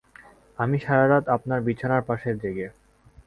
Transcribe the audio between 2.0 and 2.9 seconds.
পাশে জেগে।